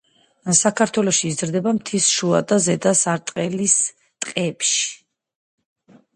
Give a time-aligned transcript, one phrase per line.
[0.59, 4.83] საქართველოში იზრდება მთის შუა და ზედა სარტყლის ტყეებში.